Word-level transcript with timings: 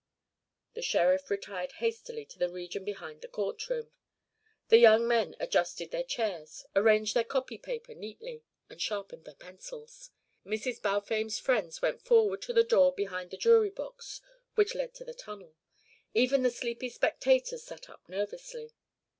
The 0.73 0.81
sheriff 0.81 1.29
retired 1.29 1.73
hastily 1.73 2.25
to 2.25 2.39
the 2.39 2.49
region 2.49 2.83
behind 2.83 3.21
the 3.21 3.27
court 3.27 3.69
room. 3.69 3.91
The 4.69 4.79
young 4.79 5.07
men 5.07 5.35
adjusted 5.39 5.91
their 5.91 6.01
chairs, 6.03 6.65
arranged 6.75 7.13
their 7.15 7.23
copy 7.23 7.59
paper 7.59 7.93
neatly, 7.93 8.41
and 8.67 8.81
sharpened 8.81 9.25
their 9.25 9.35
pencils. 9.35 10.09
Mrs. 10.43 10.81
Balfame's 10.81 11.37
friends 11.37 11.83
went 11.83 12.01
forward 12.01 12.41
to 12.41 12.51
the 12.51 12.63
door 12.63 12.91
behind 12.91 13.29
the 13.29 13.37
jury 13.37 13.69
box 13.69 14.21
which 14.55 14.73
led 14.73 14.95
to 14.95 15.03
the 15.05 15.13
tunnel. 15.13 15.53
Even 16.15 16.41
the 16.41 16.49
sleepy 16.49 16.89
spectators 16.89 17.63
sat 17.63 17.87
up 17.87 18.09
nervously. 18.09 18.73